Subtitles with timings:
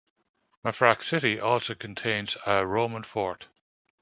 [0.65, 3.49] Mafraq city also contains a Roman fort.